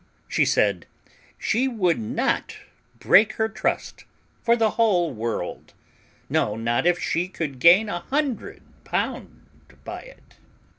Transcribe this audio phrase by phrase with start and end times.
[0.27, 0.87] She said,
[1.37, 2.57] "She would not
[2.97, 4.05] break her trust
[4.41, 5.75] for the whole world;
[6.27, 9.43] no, not if she could gain a hundred pound
[9.85, 10.37] by it."